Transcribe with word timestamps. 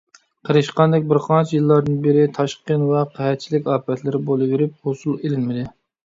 قېرىشقاندەك 0.49 1.03
بىر 1.09 1.17
قانچە 1.25 1.51
يىللاردىن 1.55 1.99
بېرى 2.05 2.23
تاشقىن 2.37 2.85
ۋە 2.91 3.01
قەھەتچىلىك 3.17 3.69
ئاپەتلىرى 3.73 4.23
بولىۋېرىپ، 4.31 4.89
ھوسۇل 4.89 5.21
ئېلىنمىدى. 5.21 5.67